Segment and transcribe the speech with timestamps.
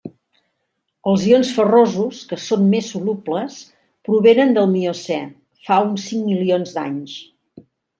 [1.11, 3.61] Els ions ferrosos que són més solubles
[4.11, 5.23] provenen del Miocè
[5.71, 7.21] fa uns cinc milions d'anys.